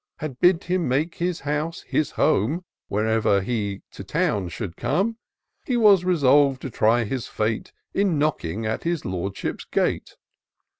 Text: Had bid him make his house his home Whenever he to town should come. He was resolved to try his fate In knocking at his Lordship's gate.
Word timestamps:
Had 0.17 0.39
bid 0.39 0.63
him 0.63 0.87
make 0.87 1.13
his 1.13 1.41
house 1.41 1.81
his 1.83 2.09
home 2.09 2.65
Whenever 2.87 3.39
he 3.41 3.83
to 3.91 4.03
town 4.03 4.49
should 4.49 4.75
come. 4.75 5.17
He 5.63 5.77
was 5.77 6.03
resolved 6.03 6.59
to 6.63 6.71
try 6.71 7.03
his 7.03 7.27
fate 7.27 7.71
In 7.93 8.17
knocking 8.17 8.65
at 8.65 8.81
his 8.83 9.05
Lordship's 9.05 9.65
gate. 9.65 10.15